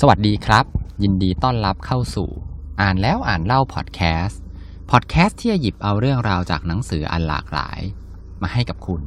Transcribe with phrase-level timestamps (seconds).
[0.00, 0.64] สวัสดีครับ
[1.02, 2.30] ยินดีต้อนรับเข้าสู่
[2.80, 4.40] อ่านแล้วอ่านเล่าพอดแคสต์
[4.90, 7.80] พอดแคสต์ที่จะหยิบเอาเรื่องราวจากหนังสืออันหลากหลาย
[8.42, 9.02] มาให้กับคุณ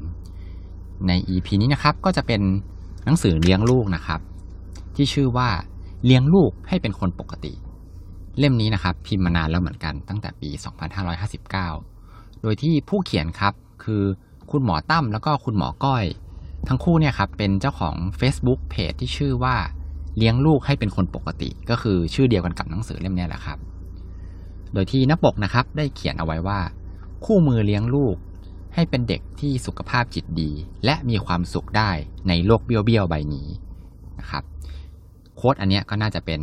[1.08, 2.42] ใน EP นี้นะครับก็จะเป็น
[3.06, 4.20] หนังสือเลี้ยงลูกนะครับ
[4.96, 5.50] ที่ชื่อว่า
[6.06, 7.54] เลี้ยงลูกให้เป็นคนปกติ
[8.38, 10.50] เล่มนี้นะครับ พิมพ์มานานแล้วเหมือนกันตั้งแต่ปี
[11.66, 14.04] 2559 โดยที่ผู้เขียนครับคือ
[14.52, 16.06] คุณหมอตั้มแล้วก็คุณหมอก้อย
[16.68, 19.58] ทั้งคู่เนี่ยครับเป็นเจ้าของ Facebook เพจที่ชื่อว่า
[20.18, 23.58] เลี้ยงลูกให้เป็นคนปกติ ก็คือชื่อเดียวกันกับหนังสือเล่มนี้แหละครับ
[24.74, 26.60] โดยที่หน้าปกนะครับได้เขียนเอาไว้ว่า
[27.26, 28.16] คู่มือเลี้ยงลูก
[28.76, 30.52] ให้เป็นเด็กที่สุขภาพจิตดี
[30.86, 31.92] และมีความสุขได้
[32.28, 33.48] ในโลกเบี้ยวๆใบนี้
[34.20, 34.44] นะครับ
[35.36, 36.42] โค้ดอันนี้ก็น่าจะเป็น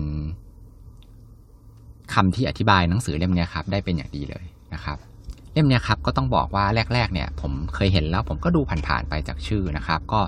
[2.14, 4.44] คำที่อธิบายหนังสือเล่มนี้ครับได้เป็นอย่างดีเลย
[4.74, 4.98] นะครับ
[5.52, 6.64] เล่มนี้ครับก็ต้องบอกว่า
[6.94, 10.20] แรกๆเนี่ย ผมเคยเห็นแล้วผมก็ดูผ่านๆไปจากชื่อนะครับ ก็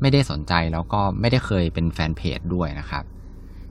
[0.00, 3.04] ไม่ได้สนใจแล้วก็ไม่ได้เคยเป็นแฟนเพจด้วยนะครับ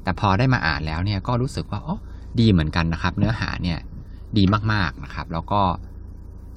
[0.03, 1.97] แต่พอได้มาอ่านแล้วเนี่ยก็รู้สึกว่าอ๋อ
[2.39, 3.79] ดีเหมือนกันนะครับ เนื้อหาเนี่ย
[4.37, 4.43] ดี
[4.73, 5.61] มากๆนะครับ แล้วก็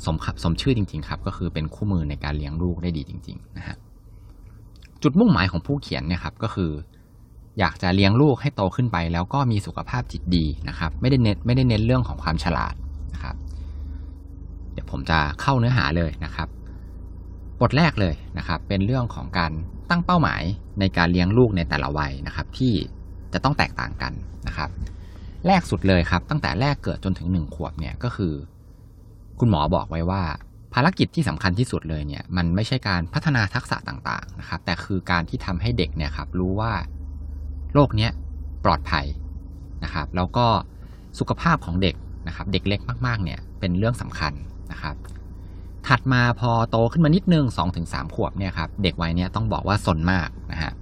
[0.05, 3.77] สมสมชื่อจริง ๆ ครับ ก็คือเป็นคู่มือในการเลี้ยงลูกได้ดีจริง ๆ นะฮะ
[5.03, 6.71] จุดมุ่งหมายของผู้เขียนเนี่ยครับก็คือ
[7.59, 12.75] อยากจะเลี้ยงลูกให้โตขึ้นไป แล้วก็มีสุขภาพจิตดีนะครับ ไม่ได้เน้นไม่ได้เน้นเรื่องของความฉลาด
[13.15, 13.37] นะครับ
[14.73, 16.49] เดี๋ยวผมจะเข้าเนื้อหาเลยนะครับ
[17.61, 19.53] บทแรกเลยนะครับเป็นเรื่องของการ
[19.91, 20.43] ตั้งเป้าหมาย
[20.81, 22.73] ในการเลี้ยงลูกในแต่ละวัยนะครับ ที่
[23.33, 24.13] จะต้องแตกต่างกัน
[24.47, 24.71] นะครับ
[25.47, 28.35] แรกสุดเลยครับ ตั้งแต่แรกเกิดจนถึงหนึ่งขวบเนี่ยก็คือ
[29.39, 30.23] คุณหมอบอกไว้ว่า
[30.75, 36.73] ภารกิจที่สำคัญที่สุดเลยเนี่ยมันไม่ใช่การพัฒนาทักษะต่างๆนะครับ แต่คือการที่ทำให้เด็กเนี่ยครับรู้ว่า
[37.75, 38.11] โลกเนี้ย
[38.65, 39.07] ปลอดภัย
[39.85, 40.47] นะครับ แล้วก็
[41.19, 41.95] สุขภาพของเด็ก
[42.29, 44.33] นะครับ เด็กเล็กมากๆเนี่ยเป็นเรื่องสำคัญ
[44.73, 44.95] นะครับ
[45.89, 50.73] ถัดมาพอโตขึ้นมานิดนึง2-3ถึงขวบเนี่ยครับเด็กวัยนี้ต้องบอกว่าสนมากนะฮะ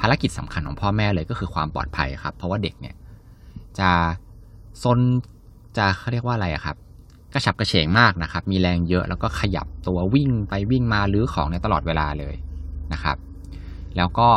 [0.00, 2.94] ภารกิจสำคัญของพ่อแม่เลยก็คือความปลอดภัยครับ เพราะว่าเด็กเนี่ย
[3.78, 3.90] จะ
[4.82, 4.98] ซน
[5.76, 6.76] จะเขาเรียกว่าอะไระครับ
[7.34, 12.34] กระฉับกระเฉงมากนะครับ มีแรงเยอะแล้วก็ขยับตัววิ่งไปวิ่งมาลื้อของในตลอดเวลาเลย
[12.92, 13.16] นะครับ
[13.96, 14.28] แล้วก็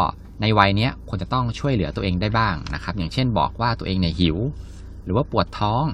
[0.42, 4.38] ในวัยนี้ควรจะต้องช่วยเหลือตัวเองได้บ้างนะครับ อย่างเช่นบอกว่าตัวเองเนี่ยหิว
[5.04, 5.86] หรือว่าปวดท้อง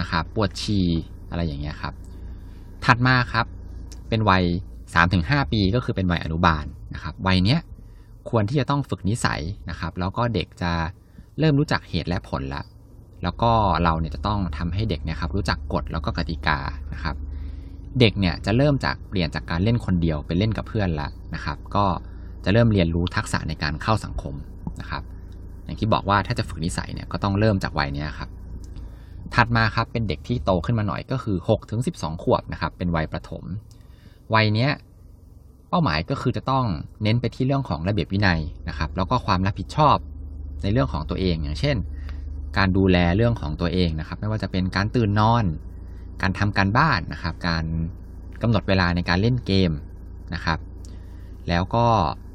[0.00, 0.86] นะครับ ปวดฉี่
[1.30, 1.94] อะไรอย่างเงี้ยครับ
[2.92, 3.46] ถัดมาครับ
[4.08, 4.44] เป็นวัย
[4.98, 6.64] 3-5 ปีก็คือเป็นวัยอนุบาล
[6.94, 7.60] นะครับวัยเนี้ย
[8.30, 9.40] ควรที่จะต้องฝึกนิสัย
[9.70, 10.72] นะครับ แล้วก็เด็กจะ
[11.38, 12.62] เริ่มรู้จักเหตุและผลละ
[13.22, 13.52] แล้วก็
[13.82, 16.58] เราเนี่ยจะต้องทำให้เด็กเนี่ยครับรู้จักกฎแล้วก็กติกา
[16.92, 17.16] นะครับ
[18.00, 21.84] เด็กเนี่ยจะเริ่มจากเปลี่ยนจากการเล่นคนเดียวไปเล่นกับเพื่อนละนะครับ ก็
[22.44, 24.34] จะเริ่มเรียนรู้ทักษะในการเข้าสังคม
[24.80, 25.02] นะครับ
[25.64, 28.30] อย่างที่บอกว่าถ้าจะฝึกนิสัยเนี่ยก็ต้องเริ่มจากวัยนี้ครับ
[29.34, 33.44] ถัดมาครับเป็นเด็กที่โตขึ้นมาหน่อยก็คือ6ถึง12 ขวบนะครับเป็นวัยประถม
[34.34, 34.70] วัยเนี้ย
[35.68, 36.64] เป้าหมายก็คือจะต้อง
[37.02, 39.96] เน้นไปที่เรื่องของระเบียบวินัยนะครับแล้วก็ความรับผิดชอบ
[40.62, 41.76] ในเรื่องของตัวเองอย่างเช่น
[42.56, 45.44] การดูแลเรื่องของตัวเองนะครับ ไม่ว่าจะเป็นการตื่นนอน
[46.22, 47.64] การทำการบ้านนะครับ การ
[48.42, 49.72] กำหนดเวลาในการเล่นเกม
[50.34, 50.58] นะครับ
[51.48, 51.86] แล้วก็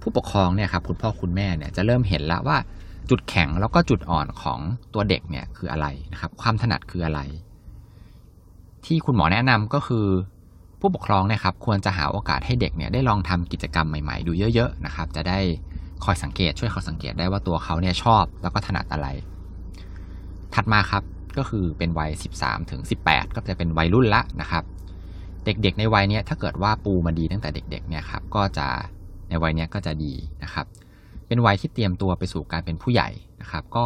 [0.02, 2.58] ผู้ปกครองเนี่ยครับคุณพ่อคุณแม่เนี่ยจะเริ่มเห็นแล้วว่า
[3.10, 4.60] จุดแข็งแล้วก็จุดอ่อนของ
[4.94, 7.20] ตัวเด็กเนี่ยคืออะไรนะครับ ความถนัดคืออะไร
[8.86, 10.06] ที่คุณหมอแนะนำก็คือ
[10.80, 15.40] ผู้ปกครองนะครับ ควรจะหาโอกาสให้เด็กเนี่ยได้ลองทำกิจกรรมใหม่ๆ ดูเยอะๆนะครับ จะได้
[16.04, 19.08] คอยสังเกตช่วยเขาสังเกตได้ว่าตัวเขาเนี่ยชอบแล้วก็ถนัดอะไร
[20.54, 21.04] ถัดมาครับ
[21.38, 24.64] ก็คือเป็นวัย 13ถึง18 ก็จะเป็นวัยรุ่นละนะครับ
[25.46, 28.68] เด็กๆ ในวัยนี้ถ้าเกิดว่าปูมาดีตั้งแต่เด็กๆเนี่ยครับก็จะ
[29.30, 30.66] ในวัยนี้ก็จะดีนะครับ
[31.28, 33.10] เป็นวัยที่เตรียมตัวไปสู่การเป็นผู้ใหญ่
[33.42, 33.86] นะครับ ก็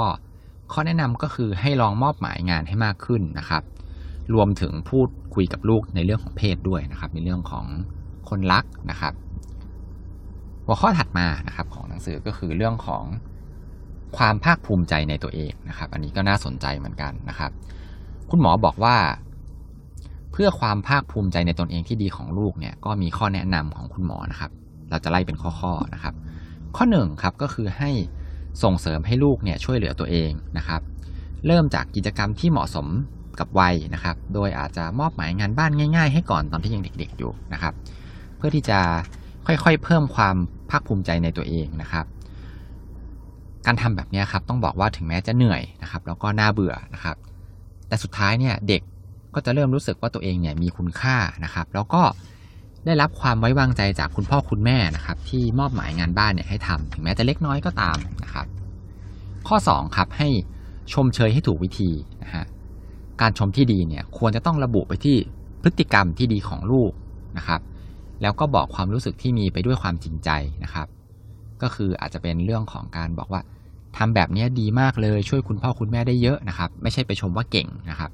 [0.72, 3.64] ข้อแนะนำก็คือให้ลองมอบหมายงานให้มากขึ้นนะครับ
[4.34, 7.66] รวมถึงพูดคุยกับลูกในเรื่องของเพศด้วยนะครับ ในเรื่องของ
[8.30, 9.14] คนรักนะครับ
[10.66, 13.04] หัวข้อถัดมานะครับของหนังสือก็คือเรื่องของ
[14.18, 17.52] ความภาคภูมิใจในตัวเองนะครับ อันนี้ก็น่าสนใจเหมือนกันนะครับ
[18.30, 18.98] คุณหมอบอกว่า
[20.32, 24.52] เพื่อความภาคภูมิใจในตนเองที่ดีของลูกเนี่ย ก็มีข้อแนะนำของคุณหมอนะครับ
[24.90, 26.14] เราจะไล่เป็นข้อๆนะครับ
[26.76, 27.90] ข้อหนึ่งครับก็คือให้
[28.64, 30.82] ส่งเสริมให้ลูกเนี่ยช่วยเหลือตัวเองนะครับ
[31.48, 32.88] เริ่มจากกิจกรรมที่เหมาะสม
[33.40, 37.74] กับวัยนะครับ โดยอาจจะมอบหมายงานบ้านง่าย ๆ ให้ก่อนตอนที่ยังเด็ก ๆ อยู่นะครับ
[38.38, 38.80] เพื่อที่จะ
[39.46, 40.36] ค่อยๆ เพิ่มความ
[40.70, 42.06] ภาคภูมิใจในตัวเองนะครับ
[43.66, 47.16] การทำแบบนี้ครับต้องบอกว่าถึงแม้จะเหนื่อยนะครับ แล้วก็น่าเบื่อนะครับ
[47.88, 48.82] แต่สุดท้ายเนี่ยเด็ก
[49.36, 52.02] ก็จะเริ่มรู้สึกว่าตัวเองเนี่ยมีคุณค่านะครับ แล้วก็
[52.90, 58.48] ได้รับความไว้วางใจจากคุณพ่อคุณแม่นะครับ ที่มอบหมายงานบ้านเนี่ยให้ทำถึงแม้จะเล็กน้อยก็ตามนะครับ
[59.48, 60.30] ข้อ2ครับให้
[60.94, 61.92] ชมเชยให้ถูกวิธี
[62.24, 62.46] นะฮะ
[63.22, 65.18] การชมที่ดีเนี่ยควรจะต้องระบุไปที่
[65.64, 66.92] พฤติกรรมที่ดีของลูก
[67.38, 67.62] นะครับ
[68.22, 70.30] แล้วก็บอกความรู้สึกที่มีไปด้วยความจริงใจ
[70.64, 70.88] นะครับ
[71.62, 73.42] ก็คืออาจจะเป็นเรื่องของการบอกว่า
[73.98, 78.12] ทำแบบนี้ดีมากเลยช่วยคุณพ่อคุณแม่ได้เยอะนะครับ ไม่ใช่ไปชมว่าเก่งนะครับ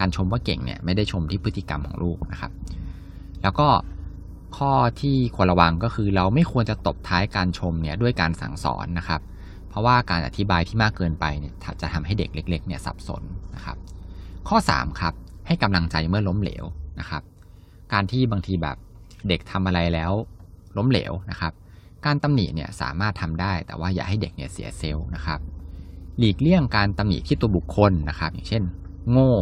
[0.00, 2.52] การชมว่าเก่งเนี่ยไม่ได้ชมที่พฤติกรรมของลูกนะครับ
[3.42, 3.68] แล้วก็
[4.56, 9.20] ข้อที่ควรระวังก็คือเราไม่ควรจะตบท้ายการชมเนี่ยด้วยการสั่งสอนนะครับ
[9.68, 13.22] เพราะว่าการอธิบายที่มากเกินไปเนี่ยจะทำให้เด็กเล็กๆเนี่ยสับสน
[13.54, 13.76] นะครับ
[14.48, 15.14] ข้อ3ครับ
[15.46, 16.64] ให้กำลังใจเมื่อล้มเหลว
[17.00, 17.22] นะครับ
[17.92, 18.76] การที่บางทีแบบ
[19.28, 20.12] เด็กทำอะไรแล้ว
[20.76, 21.52] ล้มเหลวนะครับ
[22.06, 25.40] การตำหนิเนี่ยสามารถทำได้ แต่ว่าอย่าให้เด็กเนี่ยเสียเซลล์นะครับ
[26.18, 28.62] หลีกเลี่ยงการตำหนิที่ตัวบุคคลนะครับ อย่างเช่น
[29.10, 29.32] โง่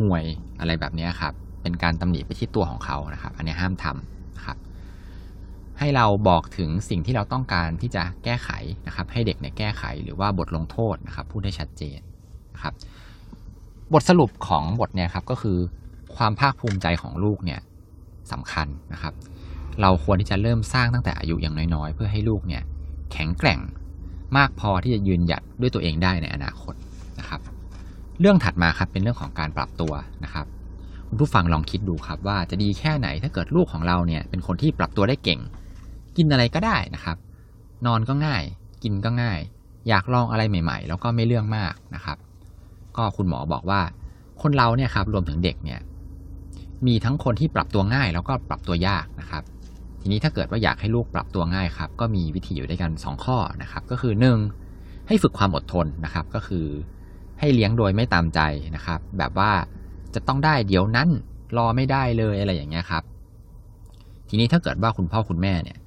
[0.00, 0.24] ห่วย
[0.60, 1.32] อะไรแบบนี้ครับ
[1.62, 4.58] เป็นการตำหนิไปที่ตัวของเขานะครับ อันนี้ห้ามทำ นะครับ
[5.78, 8.50] ให้เราบอกถึงสิ่งที่เราต้องการที่จะแก้ไข
[8.86, 11.98] นะครับ ให้เด็กเนี่ยแก้ไขหรือว่าบทลงโทษนะครับ พูดได้ชัดเจน
[12.54, 12.74] นะครับ
[13.92, 15.58] บทสรุปของบทเนี่ยครับก็คือ
[16.16, 17.60] ความภาคภูมิใจของลูกเนี่ย
[18.32, 19.14] สำคัญนะครับ
[19.80, 22.62] เราควรที่จะเริ่มสร้างตั้งแต่อายุอย่างน้อยๆ เพื่อให้ลูกเนี่ย
[23.12, 23.60] แข็งแกร่ง
[24.36, 26.74] มากพอที่จะยืนหยัดด้วยตัวเองได้ในอนาคต
[27.18, 27.40] นะครับ
[28.20, 29.92] เรื่องถัดมาครับเป็นเรื่องของการปรับตัว
[30.24, 30.46] นะครับ
[31.18, 35.40] ผู้ฟังลองคิดดูครับว่าจะดีแค่ไหนถ้าเกิดลูกของเราเนี่ยเป็นคนที่ปรับตัวได้เก่ง
[36.16, 37.16] กินอะไรก็ได้นะครับ
[37.86, 38.42] นอนก็ง่าย
[38.82, 39.38] กินก็ง่าย
[39.88, 42.16] อยากลองอะไรใหม่ ๆ แล้วก็ไม่เรื่องมากนะครับ
[42.96, 43.80] ก็คุณหมอบอกว่า
[44.42, 45.80] คนเราเนี่ยครับรวมถึงเด็กเนี่ย
[46.86, 49.42] มีทั้งคนที่ปรับตัวง่ายแล้วก็ปรับตัวยากนะครับ
[50.00, 54.12] ทีนี้ถ้าเกิดว่าอยากให้ลูกปรับตัวง่ายครับก็มีวิธีอยู่ด้วยกัน 2 ข้อนะครับ ก็คือ
[54.60, 55.08] 1.
[55.08, 56.66] ให้ฝึกความอดทนนะครับ ก็คือ
[57.40, 58.40] ให้เลี้ยงโดยไม่ตามใจ
[58.76, 59.50] นะครับ แบบว่า
[60.14, 61.08] จะต้องได้เดี๋ยวนั้น
[61.56, 63.02] รอไม่ได้เลยอะไรอย่างเงี้ยครับ
[64.28, 65.78] ทีนี้ถ้าเกิดว่าคุณพ่อคุณแม่เนี่ย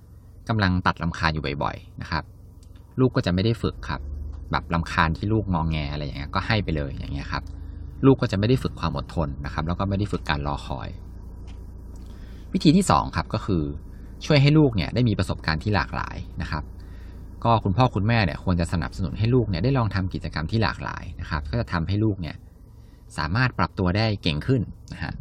[0.49, 2.23] กำลังตัดลำคาญอยู่บ่อยๆนะครับ
[2.99, 4.01] ลูกก็จะไม่ได้ฝึกครับ
[4.51, 7.43] แบบลำคาญที่ลูกงองแงอะไรอย่างเงี้ยก็ให้ไปเลยอย่างเงี้ยครับ
[8.05, 10.89] ลูกก็จะไม่ได้ฝึกความอดทนนะครับ แล้วก็ไม่ได้ฝึกการรอคอย
[12.53, 13.63] วิธีที่2ครับก็คือ
[14.25, 16.63] ช่วยให้ลูกเนี่ยได้มีประสบการณ์ที่หลากหลายนะครับ
[17.43, 22.35] ก็คุณพ่อคุณแม่เนี่ยควรจะสนับสนุนให้ลูกเนี่ยได้ลองทำกิจกรรมที่หลากหลายนะครับ ก็จะทำให้ลูกเนี่ย
[23.17, 24.61] สามารถปรับตัวได้เก่งขึ้น
[24.93, 25.13] นะฮะ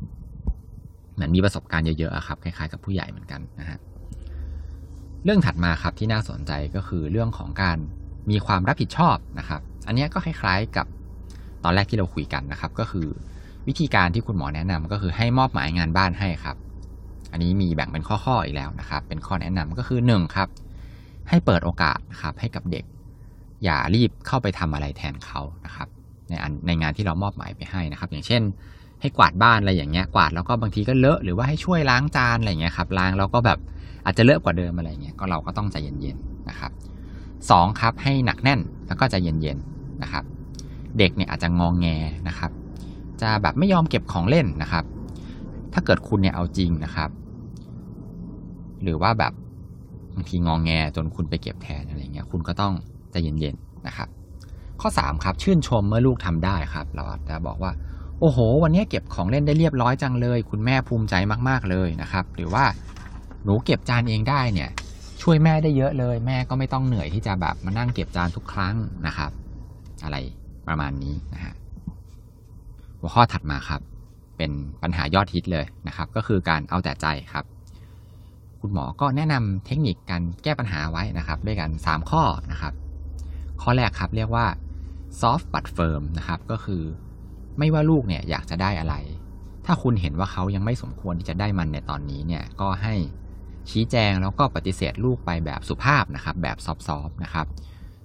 [1.15, 3.79] เหมือนมีประสบการณ์เยอะๆครับคล้ายๆกับผู้ใหญ่เหมือนกันนะฮะ
[5.25, 7.79] เรื่องถัดมาครับที่น่าสนใจก็คือเรื่องของการ
[8.31, 10.87] มีความรับผิดชอบนะครับ อันนี้ก็คล้ายๆกับ
[11.65, 13.07] ตอนแรกที่เราคุยกันนะครับ ก็คือ
[13.69, 16.57] วิธีการที่คุณหมอแนะนำก็คือให้มอบหมายงานบ้านให้ครับ
[17.33, 20.49] อันนี้มีแบ่งเป็นข้อๆอีกแล้วนะครับ เป็นข้อแนะนำก็คือ1ครับ
[21.29, 22.85] ให้เปิดโอกาสนะครับให้กับเด็ก
[23.65, 25.89] อย่ารีบเข้าไปทำอะไรแทนเขานะครับ
[26.33, 28.43] ในอันในงานที่เรามอบหมายไปให้นะครับ อย่างเช่น
[29.01, 33.59] ให้กวาดบ้านอะไรอย่างเงี้ยกวาดแล้วก็บางทีก็เลอะหรือว่าให้ช่วยล้างจานอะไรเงี้ยครับล้างแล้วก็แบบ
[34.05, 36.73] อาจจะเลอะกว่าเดิมอะไรเงี้ยก็เราก็ต้องใจเย็นๆนะครับ
[37.51, 40.25] สองครับให้หนักแน่นแล้วก็ใจเย็นๆนะครับ
[40.99, 41.87] เด็กเนี่ยอาจจะงองแง
[42.29, 42.51] นะครับ
[43.21, 44.85] จะแบบไม่ยอมเก็บของเล่นนะครับ
[45.73, 47.11] ถ้าเกิดคุณเนี่ยเอาจริงนะครับ
[48.83, 49.33] หรือว่าแบบ
[50.15, 52.73] บางทีงองแงจนคุณไปเก็บแทนอะไรเงี้ยคุณก็ต้อง
[53.11, 54.09] ใจเย็นๆนะครับ
[54.81, 57.73] ข้อ3ครับชื่นชมเมื่อลูกทำได้ครับ เราอาจจะบอกว่า
[58.21, 61.15] โอ้โห วันนี้เก็บของเล่นได้เรียบร้อยจังเลย คุณแม่ภูมิใจ
[61.49, 62.65] มาก ๆเลยนะครับ หรือว่า
[63.45, 64.71] หนูเก็บจานเองได้เนี่ย
[65.23, 68.77] ช่วยแม่ได้เยอะเลย แม่ก็ไม่ต้องเหนื่อยที่จะแบบมานั่งเก็บจานทุกครั้ง
[69.07, 69.31] นะครับ
[70.05, 70.17] อะไร
[70.69, 71.55] ประมาณนี้นะฮะ
[73.01, 73.81] หัวข้อถัดมาครับ
[74.37, 74.51] เป็น
[74.83, 77.45] ปัญหายอดฮิตเลยนะครับ ก็คือการเอาแต่ใจครับ
[78.61, 82.23] คุณหมอก็แนะนำเทคนิคการแก้ปัญหาไว้นะครับ ด้วยกัน 3 ข้อ
[82.53, 82.73] นะครับ
[83.63, 84.47] ข้อแรกครับเรียกว่า
[85.21, 86.83] soft but firm นะครับ ก็คือ
[87.59, 88.95] ไม่ว่าลูกเนี่ยอยากจะได้อะไร
[89.67, 92.95] ถ้าคุณเห็นว่าเขายังไม่สมควรที่จะได้มันในตอนนี้เนี่ยก็ให้
[93.71, 97.47] ชี้แจงแล้วก็ปฏิเสธลูกไปแบบสุภาพนะครับ แบบซอฟๆนะครับ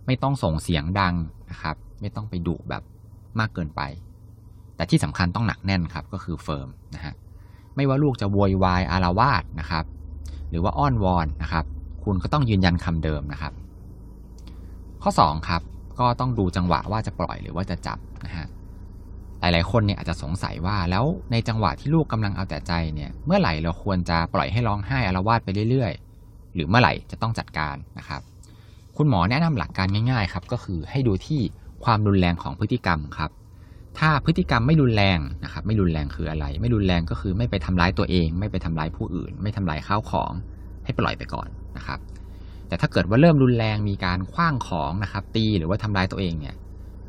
[0.05, 1.15] ไม่ต้องส่งเสียงดัง
[1.51, 2.83] นะครับ ไม่ต้องไปดุแบบ
[3.39, 3.81] มากเกินไป
[4.75, 7.13] แต่ที่สำคัญต้องหนักแน่นครับก็คือเฟิร์มนะฮะ
[7.75, 9.85] ไม่ว่าลูกจะโวยวายอารวาสนะครับ
[10.49, 11.65] หรือว่าอ้อนวอนนะครับ
[12.03, 13.53] คุณก็ต้องยืนยันคำเดิมนะครับ
[15.07, 15.61] ข้อ 2 ครับ
[15.99, 18.47] ก็ต้องดูจังหวะว่าจะปล่อยหรือว่าจะจับนะฮะ
[19.39, 25.91] หลาย ๆ คนเนี่ยอาจจะสงสัยว่าแล้วในจังหวะที่ลูกกำลังเอาแต่ใจเนี่ยเมื่อไหร่เราควรจะปล่อยให้ร้องไห้อารวาสไปเรื่อย
[26.23, 28.21] ๆ หรือเมื่อไหร่จะต้องจัดการนะครับ
[28.97, 31.41] คุณหมอแนะนำหลักการง่าย ๆ ครับ ก็คือให้ดูที่
[31.83, 33.31] ความรุนแรงของพฤติกรรมครับ
[33.99, 40.31] ถ้าพฤติกรรมไม่รุนแรงนะครับ ไม่รุนแรงคืออะไร ไม่รุนแรงก็คือไม่ไปทำร้ายตัวเอง ไม่ไปทำร้ายผู้อื่น ไม่ทำลายข้าวของ
[40.85, 41.99] ให้ปล่อยไปก่อนนะครับ
[42.67, 46.55] แต่ถ้าเกิดว่าเริ่มรุนแรงมีการคว้างของนะครับ ตีหรือว่าทำร้ายตัวเองเนี่ย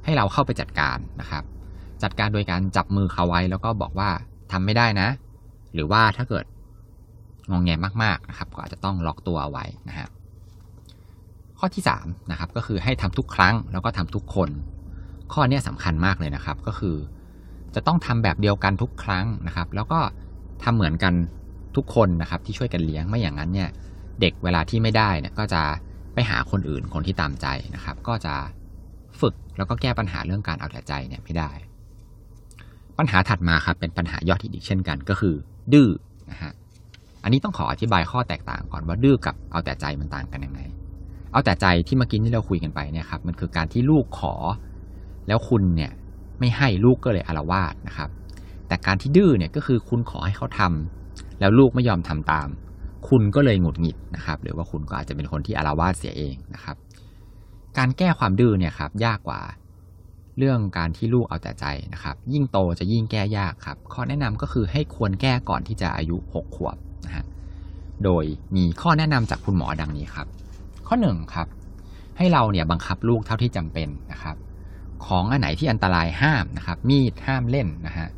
[0.05, 1.45] ให้เราเข้าไปจัดการนะครับ
[2.03, 4.11] จัดการโดยการจับมือเขาไว้แล้วก็บอกว่า
[4.53, 5.09] ทำไม่ได้นะ
[5.75, 6.45] หรือว่าถ้าเกิด
[7.51, 7.71] งองแง
[8.03, 10.09] มากๆนะครับ ก็อาจจะต้องล็อกตัวเอาไว้นะฮะ
[11.59, 14.51] ข้อที่3นะครับก็คือให้ทำทุกครั้งแล้วก็ทำทุกคน
[15.33, 16.97] ข้อนี้สำคัญมากเลยนะครับ ก็คือ
[17.75, 20.01] จะต้องทำแบบเดียวกันทุกครั้งนะครับ แล้วก็
[20.63, 21.15] ทำเหมือนกัน
[21.77, 23.69] ทุกคนนะครับ ที่ช่วยกันเลี้ยงไม่อย่างนั้นเนี่ย
[24.21, 25.63] เด็กเวลาที่ไม่ได้เนี่ยก็จะ
[26.15, 28.35] ไปหาคนอื่นคนที่ตามใจนะครับ ก็จะ
[29.21, 31.51] ฝึกแล้วก็แก้ปัญหาเรื่องการเอาแต่ใจเนี่ยไม่ได้
[32.99, 35.35] ปัญหาถัดมาครับเป็นปัญหายอดฮิตอีกเช่นกันก็คือ
[35.73, 35.89] ดื้อ
[36.31, 36.53] นะฮะ
[37.23, 40.61] อันนี้ต้องขออธิบายข้อแตกต่างก่อนว่าดื้อกับเอาแต่ใจมันต่างกันยังไง
[41.33, 44.35] เอาแต่ใจที่เมื่อกี้ที่เราคุยกันไปเนี่ยครับมันคือการที่ลูกขอ
[45.29, 45.93] แล้วคุณเนี่ย
[46.39, 48.11] ไม่ให้ลูกก็เลยอารวาสนะครับ
[48.69, 52.49] แต่การที่ดื้อเนี่ยก็คือคุณขอให้เขาทำแล้วลูกไม่ยอมทำตาม
[53.09, 56.77] คุณก็เลยหงุดหงิดนะครับ หรือว่าคุณก็อาจจะเป็นคนที่อารวาสเสียเองนะครับ
[57.79, 59.41] การแก้ความดื้อเนี่ยครับ ยากกว่า
[60.39, 61.65] เรื่องการที่ลูกเอาแต่ใจ
[61.95, 66.77] นะครับ ยิ่งโตจะยิ่งแก้ยากครับ ข้อแนะนำก็คือให้ควรแก้ก่อนที่จะอายุ 6 ขวบ
[67.07, 67.25] นะฮะ
[68.05, 68.25] โดย
[68.57, 70.27] มีข้อแนะนำจากคุณหมอดังนี้ครับ
[70.87, 71.47] ข้อหนึ่งครับ
[72.17, 74.37] ให้เราเนี่ยบังคับลูกเท่าที่จำเป็นนะครับ
[75.07, 78.09] ของอันไหนที่อันตรายห้ามนะครับ มีดห้ามเล่นนะฮะ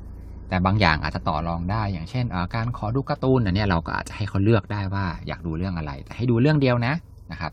[0.50, 6.94] แต่บางอย่างอาจจะต่อรองได้ อย่างเช่นการขอดูการ์ตูนอันนี้เราก็อาจจะให้เขาเลือกได้ว่าอยากดูเรื่องอะไร แต่ให้ดูเรื่องเดียวนะ
[7.32, 7.52] นะครับ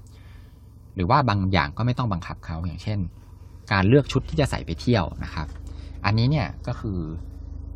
[0.95, 2.99] หรือว่าบางอย่างก็ไม่ต้องบังคับเขาอย่างเช่น
[3.71, 5.47] การเลือกชุดที่จะใส่ไปเที่ยวนะครับ
[6.05, 6.99] อันนี้เนี่ยก็คือ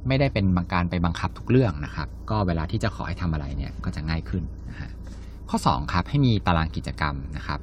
[0.08, 4.90] ไม่ได้เป็นบางการไปบังคับทุกเรื่องนะครับ ก็เวลาที่จะขอให้ทำอะไรเนี่ยก็จะง่ายขึ้นนะฮะ
[5.50, 7.60] ข้อ2ครับให้มีตารางกิจกรรมนะครับ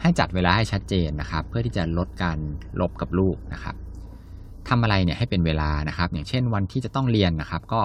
[0.00, 2.38] ให้จัดเวลาให้ชัดเจนนะครับ เพื่อที่จะลดการ
[2.80, 3.74] ลบกับลูกนะครับ
[4.68, 7.80] ทำอะไรเนี่ยให้เป็นเวลานะครับ อย่างเช่นวันที่จะต้องเรียนนะครับ ก็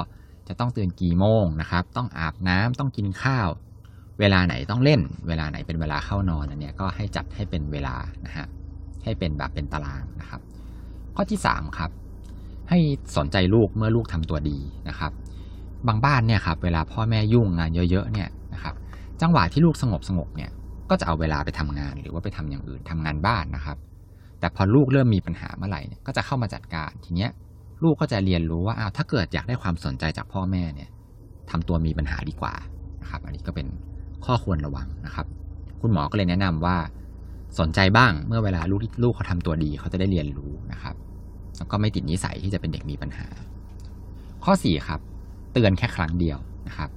[0.48, 3.50] จะต้องตื่นกี่โมงนะครับ ต้องอาบน้ำต้องกินข้าว
[4.20, 8.46] เวลาไหนต้องเล่น เวลาไหนเป็นเวลาเข้านอนอันเนี้ยก็ให้จัดให้เป็นเวลานะฮะ
[9.04, 10.42] ให้เป็นแบบเป็นตารางนะครับ
[11.16, 11.92] ข้อที่3ครับ
[12.70, 12.80] ให้
[13.18, 15.12] สนใจลูกเมื่อลูกทำตัวดีนะครับ
[15.88, 18.76] บางบ้านเนี่ยครับเวลาพ่อแม่ยุ่งงานเยอะๆเนี่ยนะครับ
[19.22, 20.52] จังหวะที่ลูกสงบสงบเนี่ย
[20.90, 23.78] ก็จะเอาเวลาไปทำงานหรือว่าไปทำอย่างอื่นทำงานบ้านนะครับ
[24.40, 27.32] แต่พอลูกเริ่มมีปัญหาเมื่อไหร่เนี่ยก็จะเข้ามาจัดการทีเนี้ย
[27.84, 30.90] ลูกก็จะเรียนรู้ว่าอ้าวถ้าเกิดอยากได้ความสนใจจากพ่อแม่เนี่ย
[31.52, 32.54] ทำตัวมีปัญหาดีกว่า
[33.02, 33.68] นะครับ อันนี้ก็เป็น
[34.26, 35.26] ข้อควรระวังนะครับ
[35.82, 36.78] คุณหมอก็เลยแนะนำว่า
[37.60, 40.96] สนใจบ้างเมื่อเวลาลูกที่ลูกเขาทำตัวดีเขาจะได้เรียนรู้นะครับ
[41.58, 43.28] แล้วก็ไม่ติดนิสัยที่จะเป็นเด็กมีปัญหา
[44.46, 45.00] ข้อ4ครับ
[45.54, 46.90] เตือนแค่ครั้งเดียวนะครับ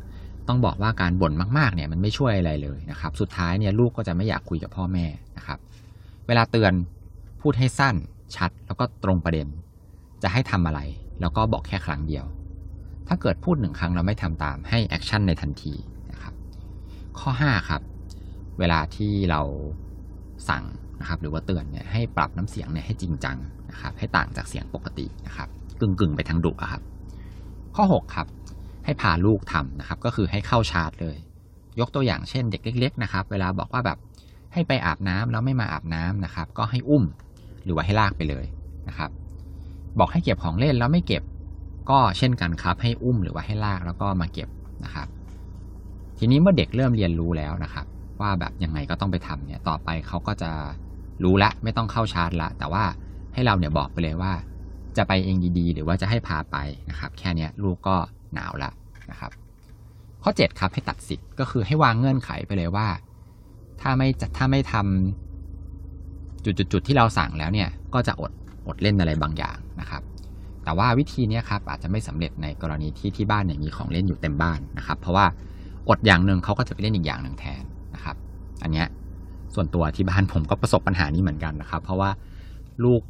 [0.49, 5.07] ต้องบอกว่าการบ่นมากๆเนี่ยมันไม่ช่วยอะไรเลยนะครับ สุดท้ายเนี่ยลูกก็จะไม่อยากคุยกับพ่อแม่
[5.37, 5.59] นะครับ
[6.27, 6.73] เวลาเตือน
[7.41, 7.97] พูดให้สั้น
[8.37, 9.49] ชัด แล้วก็ตรงประเด็น
[10.23, 10.81] จะให้ทำอะไร
[11.21, 12.25] แล้วก็บอกแค่ครั้งเดียว
[13.09, 15.75] ถ้าเกิดพูดหนึ่งครั้งเราไม่ทำตามให้ action ในทันที
[16.11, 16.35] นะครับ
[17.19, 17.83] ข้อ 5 ครับ
[18.59, 19.43] เวลาที่เรา
[20.49, 20.65] สั่ง
[21.01, 23.37] นะครับ หรือว่าเตือนเนี่ยให้ปรับน้ำเสียงเนี่ยให้จริงจัง
[23.71, 25.49] นะครับ ให้ต่างจากเสียงปกตินะครับ
[25.81, 26.83] กึ่งกึ่งไปทางดุอะครับ
[27.77, 28.27] ข้อ 6 ครับ
[28.85, 31.17] ให้พาลูกทำนะครับ ก็คือให้เข้าชาร์จเลย
[31.81, 33.99] ยกตัวอย่างเช่น เด็กเล็ก ๆ นะครับ เวลาบอกว่าแบบ
[34.53, 37.05] ให้ไปอาบน้ำแล้วไม่มาอาบน้ำนะครับ ก็ให้อุ้ม
[37.65, 38.45] หรือว่าให้ลากไปเลย
[38.89, 39.11] นะครับ
[39.99, 41.23] บอกให้เก็บของเล่นแล้วไม่เก็บ
[41.91, 44.49] ก็เช่นกันครับ ให้อุ้มหรือว่าให้ลากแล้วก็มาเก็บ
[44.85, 45.09] นะครับ
[46.19, 47.87] ทีนี้เมื่อเด็กเริ่มเรียนรู้แล้วนะครับ
[48.21, 50.51] ว่าแบบยังไงก็ต้องไปทำเนี่ยต่อไปเขาก็จะ
[51.25, 52.85] รู้ละไม่ต้องเข้าชาร์จละ แต่ว่า
[53.35, 54.33] ให้เราเนี่ยบอกไปเลยว่า
[54.97, 56.57] จะไปเองดีๆ หรือว่าจะให้พาไป
[56.91, 57.97] นะครับ แค่นี้ลูกก็
[58.35, 58.71] หนาวละ
[59.11, 59.31] นะครับ
[60.23, 62.89] ข้อ 7 ครับให้ตัดสิทธิ์ก็คือให้วางเงื่อนไขไปเลยว่า
[63.81, 65.30] ถ้าไม่ถ้าไม่ทำ
[66.45, 68.33] จุดๆที่เราสั่งแล้วเนี่ยก็จะอด
[68.67, 70.03] อดเล่นอะไรบางอย่างนะครับ
[70.65, 75.27] แต่ว่าวิธีนี้ครับอาจจะไม่สำเร็จในกรณีที่ที่บ้านเนี่ยมีของเล่นอยู่เต็มบ้านนะครับ เพราะว่า
[75.89, 77.63] อดอย่างหนึ่งเขาก็จะไปเล่นอีกอย่างหนึ่งแทน
[77.95, 78.17] นะครับ
[78.63, 78.87] อันเนี้ย
[79.55, 82.11] ส่วนตัวที่บ้านผมก็ประสบปัญหานี้เหมือนกันนะครับ เพราะว่า
[82.85, 83.01] ลูก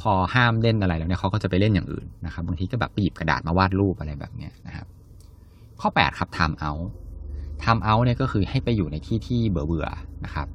[0.00, 4.86] พอห้ามเล่นอะไรแล้วเนี่ยเขาก็จะไปเล่นอย่างอื่นนะครับบางทีก็แบบไปหยิบกระดาษมาวาดรูปอะไรแบบเนี้ยนะครับ
[5.80, 6.86] ข้อ 8 ครับ time out
[7.62, 10.46] time out เนี่ยก็คือให้ไปอยู่ในที่ที่เบื่อๆนะครับ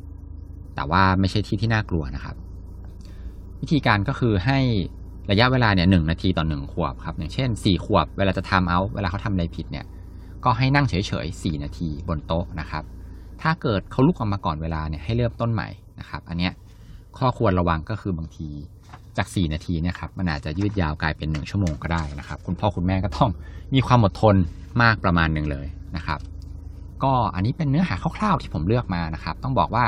[0.75, 2.35] แต่ว่าไม่ใช่ที่ที่น่ากลัวนะครับ
[3.61, 4.59] วิธีการก็คือให้
[5.31, 9.85] ระยะเวลาเนี่ยหนึ่งนาทีต่อหนึ่งขวบครับ อย่างเช่นสี่ขวบ เวลาจะ time out เวลาเขาทำอะไรผิดเนี่ย
[10.43, 10.93] ก็ให้นั่งเฉ
[11.25, 12.83] ยๆสี่นาทีบนโต๊ะนะครับ
[13.41, 15.67] ถ้าเกิดเขาลุกออกมาก่อนเวลาเนี่ยให้เริ่มต้นใหม่
[15.99, 16.53] นะครับ อันเนี้ย
[17.17, 18.47] ข้อควรระวังก็คือบางที
[19.17, 23.29] จาก 4 นาทีเนี่ยครับมันอาจจะยืดยาวกลายเป็น 1 ชั่วโมงก็ได้นะครับ คุณพ่อคุณแม่ก็ต้อง
[23.73, 24.35] มีความอดทน
[24.81, 26.19] มากประมาณหนึ่งเลยนะครับ
[27.03, 29.85] ก็อันนี้เป็นเนื้อหาคร่าวๆที่ผมเลือกมานะครับ ต้องบอกว่า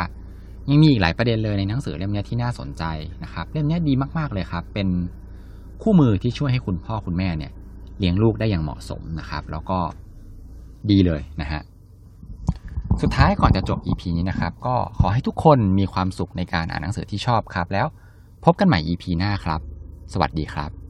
[0.70, 2.84] ยังมีอีกหลายประเด็นเลยในหนังสือเล่มนี้ที่น่าสนใจ
[3.24, 4.88] นะครับ เล่มนี้ดีมากๆเลยครับ เป็น
[5.82, 7.52] คู่มือที่ช่วยให้คุณพ่อคุณแม่เนี่ย
[8.00, 9.80] เลี้ยงลูกได้อย่างเหมาะสมนะครับ แล้วก็
[10.90, 11.62] ดีเลยนะฮะ
[13.02, 17.88] สุดท้ายก่อนจะจบ EP นี้นะครับ ก็ขอให้ทุกคนมีความสุขในการอ่านหนังสือที่ชอบครับ แล้ว
[18.46, 19.62] พบกันใหม่ EP หน้าครับ
[20.14, 20.83] สวัสดีครับ